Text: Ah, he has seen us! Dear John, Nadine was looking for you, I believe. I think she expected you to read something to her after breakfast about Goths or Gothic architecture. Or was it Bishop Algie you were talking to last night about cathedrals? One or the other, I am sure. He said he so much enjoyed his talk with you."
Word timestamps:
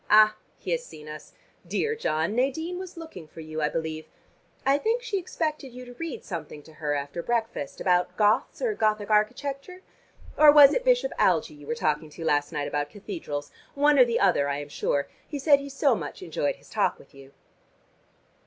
Ah, 0.09 0.35
he 0.57 0.71
has 0.71 0.83
seen 0.83 1.07
us! 1.07 1.33
Dear 1.63 1.95
John, 1.95 2.33
Nadine 2.33 2.79
was 2.79 2.97
looking 2.97 3.27
for 3.27 3.39
you, 3.39 3.61
I 3.61 3.69
believe. 3.69 4.07
I 4.65 4.79
think 4.79 5.03
she 5.03 5.19
expected 5.19 5.73
you 5.73 5.85
to 5.85 5.93
read 5.93 6.23
something 6.23 6.63
to 6.63 6.73
her 6.73 6.95
after 6.95 7.21
breakfast 7.21 7.79
about 7.79 8.17
Goths 8.17 8.63
or 8.63 8.73
Gothic 8.73 9.11
architecture. 9.11 9.83
Or 10.39 10.51
was 10.51 10.73
it 10.73 10.83
Bishop 10.83 11.11
Algie 11.19 11.53
you 11.53 11.67
were 11.67 11.75
talking 11.75 12.09
to 12.09 12.25
last 12.25 12.51
night 12.51 12.67
about 12.67 12.89
cathedrals? 12.89 13.51
One 13.75 13.99
or 13.99 14.05
the 14.05 14.19
other, 14.19 14.49
I 14.49 14.57
am 14.57 14.69
sure. 14.69 15.07
He 15.27 15.37
said 15.37 15.59
he 15.59 15.69
so 15.69 15.93
much 15.93 16.23
enjoyed 16.23 16.55
his 16.55 16.71
talk 16.71 16.97
with 16.97 17.13
you." 17.13 17.31